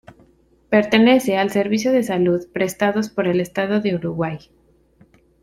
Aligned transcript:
Pertenece 0.71 1.37
al 1.37 1.51
Servicio 1.51 1.91
de 1.91 2.01
Salud 2.01 2.47
prestados 2.51 3.09
por 3.09 3.27
el 3.27 3.39
Estado 3.39 3.81
de 3.81 3.93
Uruguay. 3.93 4.39